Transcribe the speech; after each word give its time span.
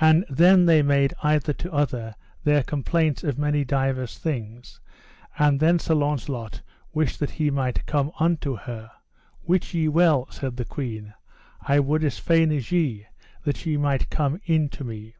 And 0.00 0.24
then 0.30 0.66
they 0.66 0.82
made 0.82 1.14
either 1.20 1.52
to 1.52 1.72
other 1.72 2.14
their 2.44 2.62
complaints 2.62 3.24
of 3.24 3.40
many 3.40 3.64
divers 3.64 4.16
things, 4.16 4.78
and 5.36 5.58
then 5.58 5.80
Sir 5.80 5.94
Launcelot 5.94 6.62
wished 6.92 7.18
that 7.18 7.30
he 7.42 7.50
might 7.50 7.78
have 7.78 7.86
come 7.86 8.12
into 8.20 8.54
her. 8.54 8.88
Wit 9.42 9.74
ye 9.74 9.88
well, 9.88 10.28
said 10.30 10.58
the 10.58 10.64
queen, 10.64 11.12
I 11.60 11.80
would 11.80 12.04
as 12.04 12.20
fain 12.20 12.52
as 12.52 12.70
ye, 12.70 13.06
that 13.42 13.66
ye 13.66 13.76
might 13.76 14.10
come 14.10 14.40
in 14.46 14.68
to 14.68 14.84
me. 14.84 15.16